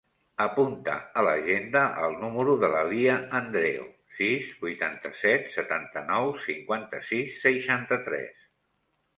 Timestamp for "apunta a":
0.43-1.25